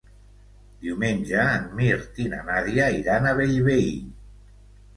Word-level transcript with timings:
Diumenge 0.85 1.43
en 1.59 1.67
Mirt 1.81 2.19
i 2.25 2.27
na 2.33 2.41
Nàdia 2.49 2.89
iran 3.03 3.31
a 3.31 3.37
Bellvei. 3.43 3.89